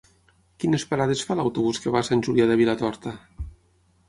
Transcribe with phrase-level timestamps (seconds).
[0.63, 3.15] Quines parades fa l'autobús que va a Sant Julià de Vilatorta?